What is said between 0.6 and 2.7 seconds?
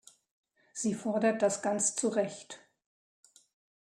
Sie fordert das ganz zu Recht.